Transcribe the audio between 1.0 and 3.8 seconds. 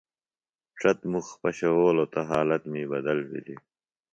مُخ پشَؤولوۡ تہ حالت می بدل بِھلیۡ۔